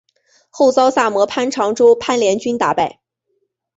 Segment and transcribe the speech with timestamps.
[0.49, 3.01] 后遭萨摩藩长州藩联军打败。